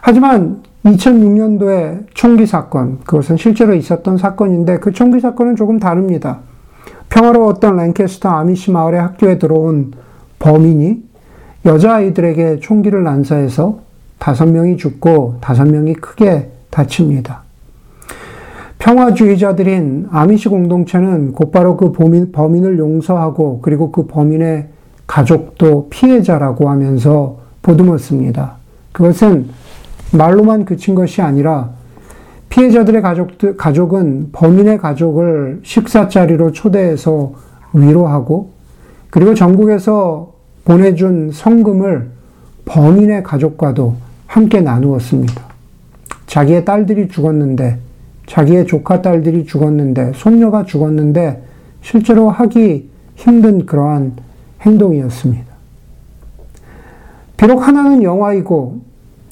하지만 0.00 0.62
2006년도에 0.84 2.06
총기 2.14 2.46
사건, 2.46 2.98
그것은 3.00 3.36
실제로 3.36 3.74
있었던 3.74 4.18
사건인데 4.18 4.78
그 4.78 4.92
총기 4.92 5.20
사건은 5.20 5.56
조금 5.56 5.78
다릅니다. 5.80 6.40
평화로웠던 7.08 7.76
랭캐스터 7.76 8.28
아미시 8.28 8.70
마을의 8.70 9.00
학교에 9.00 9.38
들어온 9.38 9.92
범인이 10.38 11.02
여자아이들에게 11.64 12.60
총기를 12.60 13.02
난사해서 13.02 13.80
다섯 14.18 14.46
명이 14.46 14.76
죽고 14.76 15.38
다섯 15.40 15.66
명이 15.66 15.94
크게 15.94 16.50
다칩니다. 16.70 17.42
평화주의자들인 18.78 20.08
아미시 20.10 20.48
공동체는 20.48 21.32
곧바로 21.32 21.76
그 21.76 21.92
범인, 21.92 22.30
범인을 22.30 22.78
용서하고 22.78 23.60
그리고 23.60 23.90
그 23.90 24.06
범인의 24.06 24.68
가족도 25.06 25.88
피해자라고 25.90 26.68
하면서 26.68 27.38
보듬었습니다. 27.62 28.56
그것은 28.92 29.48
말로만 30.12 30.64
그친 30.64 30.94
것이 30.94 31.22
아니라 31.22 31.70
피해자들의 32.48 33.02
가족들, 33.02 33.56
가족은 33.56 34.30
범인의 34.32 34.78
가족을 34.78 35.60
식사 35.62 36.08
자리로 36.08 36.52
초대해서 36.52 37.32
위로하고 37.72 38.50
그리고 39.10 39.34
전국에서 39.34 40.32
보내준 40.64 41.30
성금을 41.32 42.08
범인의 42.64 43.22
가족과도 43.22 43.96
함께 44.26 44.60
나누었습니다. 44.60 45.42
자기의 46.26 46.64
딸들이 46.64 47.08
죽었는데, 47.08 47.78
자기의 48.26 48.66
조카 48.66 49.00
딸들이 49.00 49.46
죽었는데, 49.46 50.12
손녀가 50.14 50.64
죽었는데, 50.64 51.42
실제로 51.82 52.28
하기 52.28 52.90
힘든 53.14 53.64
그러한 53.64 54.14
행동이었습니다. 54.62 55.46
비록 57.36 57.66
하나는 57.66 58.02
영화이고 58.02 58.80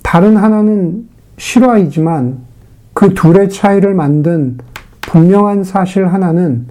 다른 0.02 0.37
하나는 0.37 1.08
실화이지만 1.38 2.38
그 2.92 3.14
둘의 3.14 3.50
차이를 3.50 3.94
만든 3.94 4.58
분명한 5.02 5.64
사실 5.64 6.06
하나는 6.06 6.66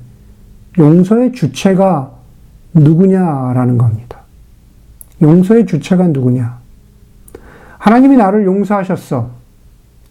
용서의 0.78 1.34
주체가 1.34 2.12
누구냐라는 2.74 3.78
겁니다. 3.78 4.20
용서의 5.22 5.66
주체가 5.66 6.08
누구냐? 6.08 6.58
하나님이 7.78 8.18
나를 8.18 8.46
용서하셨어. 8.46 9.30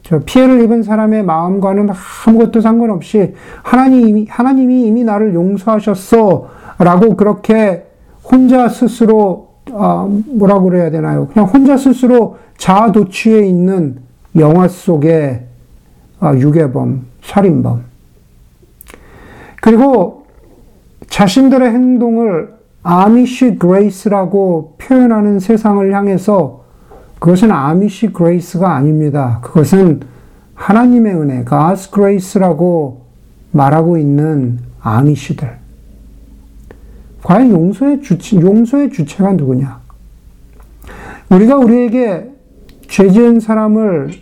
저 0.02 0.18
피해를 0.20 0.62
입은 0.62 0.83
사람의 0.83 1.24
마음과는 1.24 1.88
아무것도 2.26 2.61
상관없이 2.61 3.35
하나님이, 3.62 4.26
하나님이 4.28 4.87
이미 4.87 5.05
나를 5.05 5.35
용서하셨어. 5.35 6.48
라고 6.78 7.16
그렇게 7.16 7.87
혼자 8.24 8.68
스스로 8.68 9.52
아, 9.72 10.08
뭐라고 10.26 10.64
그래야 10.64 10.90
되나요? 10.90 11.28
그냥 11.28 11.48
혼자 11.48 11.76
스스로 11.76 12.38
자아 12.58 12.92
도취해 12.92 13.46
있는 13.46 13.98
영화 14.37 14.68
속의 14.68 15.46
아, 16.20 16.35
유괴범, 16.35 17.06
살인범. 17.22 17.85
그리고 19.61 20.26
자신들의 21.08 21.70
행동을 21.70 22.54
Amish 22.83 23.57
Grace라고 23.59 24.74
표현하는 24.78 25.38
세상을 25.38 25.94
향해서 25.94 26.62
그것은 27.20 27.52
Amish 27.52 28.12
Grace가 28.12 28.74
아닙니다. 28.74 29.38
그것은 29.42 30.00
하나님의 30.54 31.14
은혜, 31.14 31.44
God's 31.44 31.92
grace라고 31.92 33.02
말하고 33.52 33.98
있는 33.98 34.58
아미시들. 34.80 35.62
과연 37.22 37.50
용서의 37.50 38.02
주체, 38.02 38.40
용서의 38.40 38.90
주체가 38.90 39.32
누구냐? 39.32 39.80
우리가 41.30 41.56
우리에게 41.56 42.30
죄 42.88 43.08
지은 43.11 43.40
사람을 43.40 44.12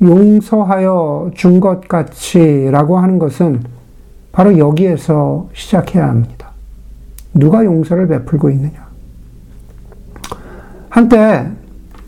용서하여 0.00 1.32
준 1.34 1.60
것 1.60 1.86
같이 1.88 2.68
라고 2.70 2.98
하는 2.98 3.18
것은 3.18 3.62
바로 4.32 4.56
여기에서 4.56 5.48
시작해야 5.52 6.08
합니다. 6.08 6.50
누가 7.34 7.64
용서를 7.64 8.08
베풀고 8.08 8.50
있느냐? 8.50 8.88
한때 10.88 11.46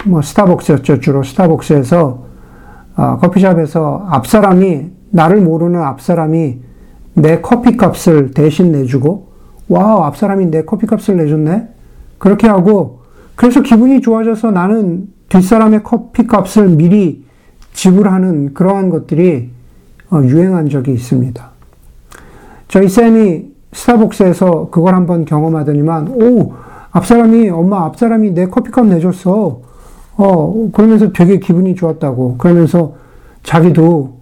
뭐 0.05 0.23
스타벅스였죠. 0.23 1.01
주로 1.01 1.23
스타벅스에서 1.23 2.25
어, 2.97 3.17
커피숍에서 3.19 4.07
앞사람이 4.11 4.91
나를 5.11 5.41
모르는 5.41 5.81
앞사람이 5.83 6.59
내 7.15 7.41
커피 7.41 7.77
값을 7.77 8.33
대신 8.33 8.73
내주고 8.73 9.32
와, 9.73 10.07
앞사람이 10.09 10.51
내 10.51 10.65
커피값을 10.65 11.17
내줬네? 11.17 11.69
그렇게 12.19 12.47
하고, 12.47 13.01
그래서 13.35 13.63
기분이 13.63 14.03
좋아져서 14.03 14.51
나는 14.51 15.09
뒷사람의 15.31 15.83
커피값을 15.83 16.69
미리 16.69 17.25
지불하는 17.73 18.53
그러한 18.53 18.91
것들이 18.91 19.51
어, 20.11 20.21
유행한 20.25 20.69
적이 20.69 20.93
있습니다. 20.93 21.51
저희 22.69 22.87
쌤이 22.87 23.51
스타벅스에서 23.73 24.69
그걸 24.71 24.95
한번 24.95 25.25
경험하더니만, 25.25 26.09
오, 26.09 26.53
앞사람이, 26.91 27.49
엄마 27.49 27.87
앞사람이 27.87 28.33
내 28.33 28.47
커피값 28.49 28.87
내줬어. 28.89 29.61
어, 30.19 30.71
그러면서 30.75 31.13
되게 31.13 31.39
기분이 31.39 31.75
좋았다고. 31.75 32.37
그러면서 32.37 32.97
자기도, 33.43 34.19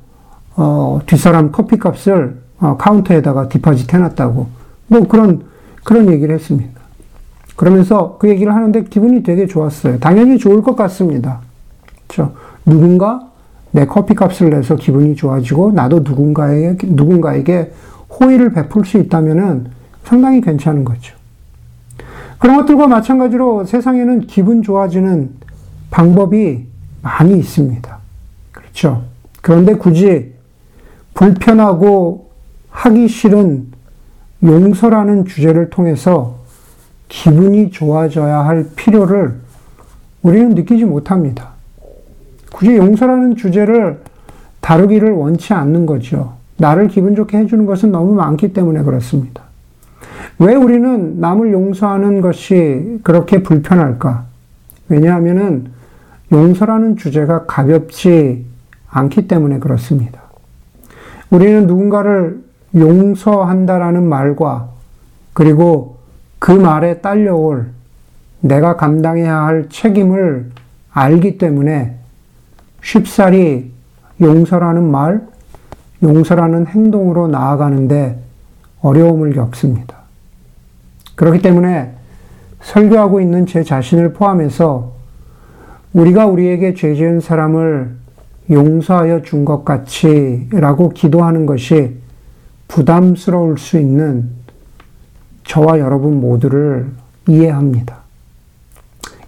어, 0.54 1.00
뒷사람 1.06 1.50
커피값을 1.50 2.40
어, 2.60 2.76
카운터에다가 2.76 3.48
디파짓 3.48 3.92
해놨다고. 3.92 4.59
뭐 4.90 5.06
그런, 5.06 5.44
그런 5.84 6.10
얘기를 6.10 6.34
했습니다. 6.34 6.80
그러면서 7.54 8.16
그 8.18 8.28
얘기를 8.28 8.52
하는데 8.54 8.82
기분이 8.84 9.22
되게 9.22 9.46
좋았어요. 9.46 10.00
당연히 10.00 10.36
좋을 10.36 10.62
것 10.62 10.74
같습니다. 10.74 11.40
그렇죠? 12.08 12.34
누군가 12.66 13.28
내 13.70 13.86
커피 13.86 14.14
값을 14.14 14.50
내서 14.50 14.74
기분이 14.74 15.14
좋아지고 15.14 15.70
나도 15.72 16.00
누군가에게, 16.00 16.88
누군가에게 16.88 17.72
호의를 18.18 18.52
베풀 18.52 18.84
수 18.84 18.98
있다면은 18.98 19.68
상당히 20.02 20.40
괜찮은 20.40 20.84
거죠. 20.84 21.14
그런 22.38 22.56
것들과 22.56 22.88
마찬가지로 22.88 23.66
세상에는 23.66 24.22
기분 24.26 24.62
좋아지는 24.62 25.30
방법이 25.90 26.66
많이 27.02 27.38
있습니다. 27.38 27.98
그렇죠. 28.50 29.02
그런데 29.40 29.74
굳이 29.74 30.32
불편하고 31.14 32.30
하기 32.70 33.06
싫은 33.06 33.69
용서라는 34.42 35.26
주제를 35.26 35.70
통해서 35.70 36.38
기분이 37.08 37.70
좋아져야 37.70 38.44
할 38.46 38.66
필요를 38.76 39.34
우리는 40.22 40.50
느끼지 40.50 40.84
못합니다. 40.84 41.50
굳이 42.52 42.76
용서라는 42.76 43.36
주제를 43.36 44.00
다루기를 44.60 45.12
원치 45.12 45.52
않는 45.52 45.86
거죠. 45.86 46.34
나를 46.56 46.88
기분 46.88 47.14
좋게 47.14 47.38
해주는 47.38 47.64
것은 47.66 47.90
너무 47.90 48.14
많기 48.14 48.52
때문에 48.52 48.82
그렇습니다. 48.82 49.42
왜 50.38 50.54
우리는 50.54 51.20
남을 51.20 51.52
용서하는 51.52 52.20
것이 52.20 53.00
그렇게 53.02 53.42
불편할까? 53.42 54.24
왜냐하면은 54.88 55.68
용서라는 56.32 56.96
주제가 56.96 57.46
가볍지 57.46 58.44
않기 58.88 59.28
때문에 59.28 59.58
그렇습니다. 59.58 60.20
우리는 61.30 61.66
누군가를 61.66 62.42
용서한다라는 62.74 64.04
말과 64.04 64.68
그리고 65.32 65.98
그 66.38 66.52
말에 66.52 67.00
딸려올 67.00 67.68
내가 68.40 68.76
감당해야 68.76 69.42
할 69.42 69.68
책임을 69.68 70.50
알기 70.92 71.38
때문에 71.38 71.96
쉽사리 72.82 73.72
용서라는 74.20 74.90
말, 74.90 75.26
용서라는 76.02 76.66
행동으로 76.66 77.28
나아가는데 77.28 78.18
어려움을 78.80 79.34
겪습니다. 79.34 79.96
그렇기 81.16 81.42
때문에 81.42 81.94
설교하고 82.62 83.20
있는 83.20 83.46
제 83.46 83.62
자신을 83.62 84.14
포함해서 84.14 84.92
우리가 85.92 86.26
우리에게 86.26 86.74
죄 86.74 86.94
지은 86.94 87.20
사람을 87.20 87.96
용서하여 88.50 89.22
준 89.22 89.44
것 89.44 89.64
같이 89.64 90.48
라고 90.50 90.88
기도하는 90.88 91.46
것이 91.46 91.99
부담스러울 92.70 93.58
수 93.58 93.78
있는 93.78 94.30
저와 95.44 95.80
여러분 95.80 96.20
모두를 96.20 96.92
이해합니다. 97.28 97.98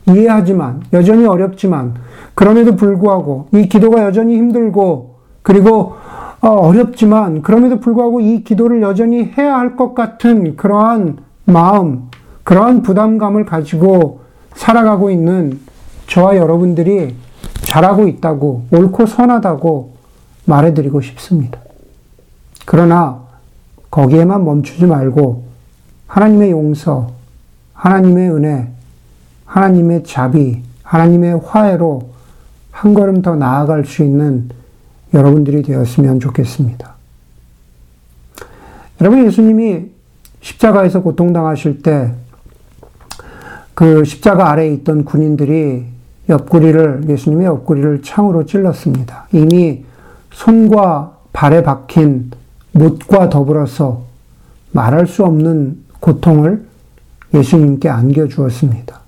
이해하지만, 0.08 0.82
여전히 0.92 1.26
어렵지만, 1.26 1.94
그럼에도 2.34 2.76
불구하고, 2.76 3.48
이 3.52 3.68
기도가 3.68 4.04
여전히 4.04 4.36
힘들고, 4.36 5.16
그리고 5.42 5.96
어, 6.40 6.48
어렵지만, 6.48 7.42
그럼에도 7.42 7.78
불구하고 7.78 8.20
이 8.20 8.42
기도를 8.42 8.82
여전히 8.82 9.32
해야 9.38 9.58
할 9.58 9.76
것 9.76 9.94
같은 9.94 10.56
그러한 10.56 11.18
마음, 11.44 12.10
그러한 12.42 12.82
부담감을 12.82 13.44
가지고 13.44 14.22
살아가고 14.54 15.10
있는 15.10 15.60
저와 16.08 16.36
여러분들이 16.36 17.14
잘하고 17.62 18.08
있다고, 18.08 18.64
옳고 18.72 19.06
선하다고 19.06 19.92
말해드리고 20.46 21.00
싶습니다. 21.00 21.60
그러나 22.66 23.21
거기에만 23.92 24.44
멈추지 24.44 24.86
말고 24.86 25.44
하나님의 26.08 26.50
용서, 26.50 27.12
하나님의 27.74 28.30
은혜, 28.32 28.68
하나님의 29.46 30.02
자비, 30.02 30.60
하나님의 30.82 31.40
화해로 31.44 32.10
한 32.72 32.94
걸음 32.94 33.22
더 33.22 33.36
나아갈 33.36 33.84
수 33.84 34.02
있는 34.02 34.48
여러분들이 35.14 35.62
되었으면 35.62 36.18
좋겠습니다. 36.18 36.94
여러분, 39.00 39.24
예수님이 39.24 39.90
십자가에서 40.40 41.02
고통당하실 41.02 41.82
때 41.82 42.22
그 43.74 44.04
십자가 44.04 44.50
아래에 44.50 44.72
있던 44.74 45.04
군인들이 45.04 45.84
옆구리를, 46.28 47.04
예수님의 47.08 47.46
옆구리를 47.46 48.02
창으로 48.02 48.46
찔렀습니다. 48.46 49.26
이미 49.32 49.84
손과 50.30 51.16
발에 51.32 51.62
박힌 51.62 52.30
못과 52.72 53.28
더불어서 53.28 54.04
말할 54.72 55.06
수 55.06 55.24
없는 55.24 55.84
고통을 56.00 56.66
예수님께 57.34 57.88
안겨주었습니다. 57.88 59.00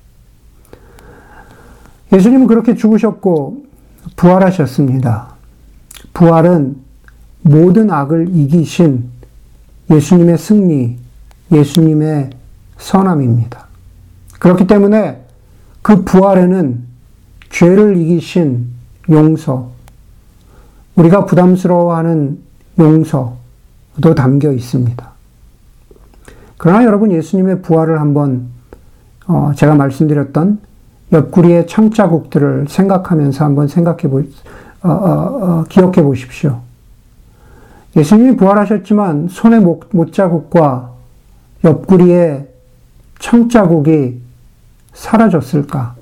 예수님은 2.13 2.47
그렇게 2.47 2.75
죽으셨고 2.75 3.65
부활하셨습니다. 4.17 5.35
부활은 6.13 6.77
모든 7.43 7.91
악을 7.91 8.29
이기신 8.35 9.11
예수님의 9.91 10.39
승리, 10.39 10.99
예수님의 11.53 12.31
선함입니다. 12.79 13.67
그렇기 14.39 14.67
때문에 14.67 15.25
그 15.83 16.05
부활에는 16.05 16.85
죄를 17.51 17.97
이기신 17.97 18.69
용서, 19.11 19.71
우리가 20.97 21.27
부담스러워하는 21.27 22.39
용서 22.79 23.37
도 24.01 24.15
담겨 24.15 24.53
있습니다. 24.53 25.11
그러나 26.59 26.85
여러분 26.85 27.13
예수님의 27.13 27.63
부활을 27.63 28.01
한번 28.01 28.49
어 29.27 29.53
제가 29.55 29.75
말씀드렸던 29.75 30.59
옆구리의 31.13 31.67
창자국들을 31.67 32.67
생각하면서 32.69 33.45
한번 33.45 33.69
생각해 33.69 34.03
보, 34.09 34.19
어, 34.83 34.89
어, 34.89 34.91
어, 34.91 35.65
기억해 35.69 36.03
보십시오. 36.03 36.61
예수님이 37.97 38.37
부활하셨지만 38.37 39.29
손의 39.29 39.61
못, 39.61 39.89
못자국과 39.93 40.93
옆구리의 41.63 42.49
창자국이 43.21 44.21
사라졌을까? 44.93 45.95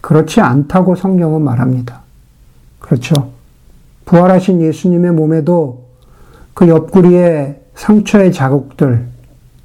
그렇지 0.00 0.40
않다고 0.40 0.96
성경은 0.96 1.42
말합니다. 1.42 2.00
그렇죠. 2.80 3.30
부활하신 4.04 4.60
예수님의 4.60 5.12
몸에도 5.12 5.87
그 6.58 6.66
옆구리에 6.66 7.60
상처의 7.76 8.32
자국들, 8.32 9.06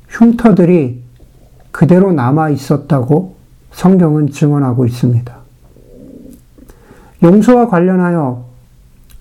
흉터들이 0.09 1.01
그대로 1.71 2.13
남아 2.13 2.51
있었다고 2.51 3.35
성경은 3.71 4.29
증언하고 4.29 4.85
있습니다. 4.85 5.35
용서와 7.23 7.67
관련하여 7.69 8.45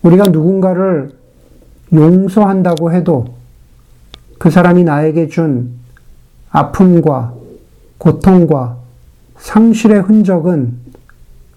우리가 0.02 0.24
누군가를 0.24 1.12
용서한다고 1.94 2.92
해도 2.92 3.36
그 4.38 4.50
사람이 4.50 4.84
나에게 4.84 5.28
준 5.28 5.70
아픔과 6.50 7.32
고통과 7.96 8.76
상실의 9.38 10.02
흔적은 10.02 10.74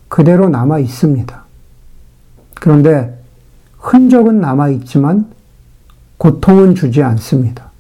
그대로 0.08 0.48
남아 0.48 0.80
있습니다. 0.80 1.44
그런데 2.54 3.22
흔적은 3.80 4.40
남아 4.40 4.70
있지만 4.70 5.35
고통은 6.18 6.76
주지 6.76 7.04
않습니다. 7.04 7.72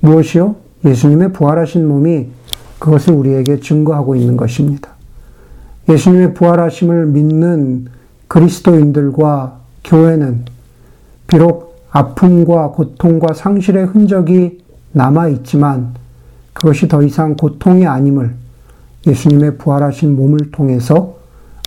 무엇이요? 0.00 0.56
예수님의 0.84 1.32
부활하신 1.32 1.86
몸이 1.86 2.28
그것을 2.78 3.14
우리에게 3.14 3.60
증거하고 3.60 4.16
있는 4.16 4.36
것입니다. 4.36 4.90
예수님의 5.88 6.34
부활하심을 6.34 7.06
믿는 7.06 7.86
그리스도인들과 8.28 9.60
교회는 9.84 10.44
비록 11.26 11.76
아픔과 11.90 12.70
고통과 12.70 13.32
상실의 13.32 13.86
흔적이 13.86 14.58
남아 14.92 15.28
있지만 15.28 15.94
그것이 16.52 16.88
더 16.88 17.02
이상 17.02 17.36
고통이 17.36 17.86
아님을 17.86 18.34
예수님의 19.06 19.58
부활하신 19.58 20.16
몸을 20.16 20.50
통해서 20.50 21.16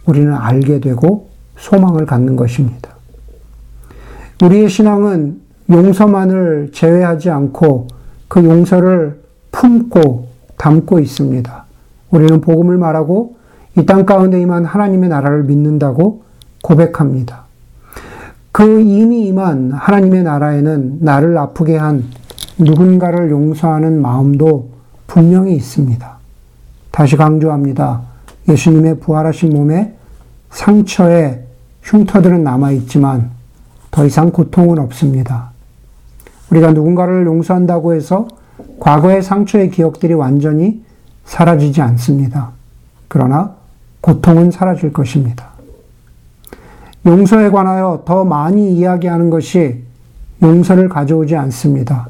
우리는 0.06 0.34
알게 0.34 0.80
되고 0.82 1.30
소망을 1.58 2.06
갖는 2.06 2.36
것입니다. 2.36 2.99
우리의 4.44 4.70
신앙은 4.70 5.42
용서만을 5.70 6.72
제외하지 6.74 7.30
않고 7.30 7.88
그 8.28 8.44
용서를 8.44 9.22
품고 9.52 10.28
담고 10.58 11.00
있습니다. 11.00 11.66
우리는 12.12 12.42
복음을 12.42 12.78
말하고 12.78 13.36
이 13.78 13.86
땅 13.86 14.06
가운데 14.06 14.42
임한 14.42 14.66
하나님의 14.66 15.10
나라를 15.10 15.44
믿는다고 15.44 16.24
고백합니다. 16.64 17.44
그 18.52 18.82
이미 18.82 19.28
임한 19.28 19.72
하나님의 19.72 20.24
나라에는 20.24 20.98
나를 21.02 21.38
아프게 21.38 21.78
한 21.78 22.04
누군가를 22.58 23.30
용서하는 23.32 24.02
마음도 24.02 24.70
분명히 25.08 25.56
있습니다. 25.56 26.18
다시 26.92 27.16
강조합니다. 27.16 28.02
예수님의 28.50 29.00
부활하신 29.00 29.52
몸에 29.52 29.96
상처에 30.50 31.46
흉터들은 31.84 32.44
남아있지만 32.44 33.30
더 33.92 34.06
이상 34.06 34.32
고통은 34.32 34.80
없습니다. 34.80 35.52
우리가 36.52 36.72
누군가를 36.72 37.26
용서한다고 37.26 37.94
해서 37.94 38.28
과거의 38.80 39.22
상처의 39.22 39.72
기억들이 39.72 40.14
완전히 40.14 40.84
사라지지 41.26 41.82
않습니다. 41.82 42.52
그러나 43.08 43.56
고통은 44.02 44.52
사라질 44.52 44.94
것입니다. 44.94 45.50
용서에 47.06 47.50
관하여 47.50 48.04
더 48.06 48.26
많이 48.26 48.74
이야기하는 48.74 49.30
것이 49.30 49.84
용서를 50.42 50.90
가져오지 50.90 51.36
않습니다. 51.36 52.10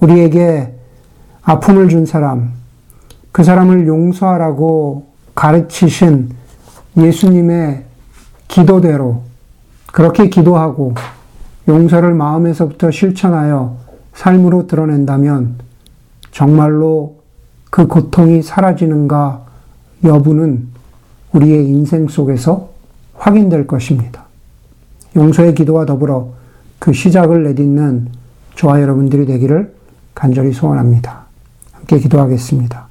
우리에게 0.00 0.74
아픔을 1.42 1.88
준 1.88 2.06
사람, 2.06 2.52
그 3.32 3.44
사람을 3.44 3.86
용서하라고 3.86 5.06
가르치신 5.34 6.30
예수님의 6.96 7.84
기도대로 8.48 9.22
그렇게 9.92 10.28
기도하고 10.28 10.94
용서를 11.68 12.14
마음에서부터 12.14 12.90
실천하여 12.90 13.76
삶으로 14.14 14.66
드러낸다면 14.66 15.56
정말로 16.30 17.16
그 17.70 17.86
고통이 17.86 18.42
사라지는가 18.42 19.46
여부는 20.04 20.68
우리의 21.32 21.68
인생 21.68 22.08
속에서 22.08 22.70
확인될 23.14 23.66
것입니다. 23.66 24.24
용서의 25.14 25.54
기도와 25.54 25.86
더불어 25.86 26.32
그 26.78 26.92
시작을 26.92 27.44
내딛는 27.44 28.08
저와 28.56 28.80
여러분들이 28.80 29.26
되기를 29.26 29.74
간절히 30.14 30.52
소원합니다. 30.52 31.24
함께 31.72 31.98
기도하겠습니다. 31.98 32.89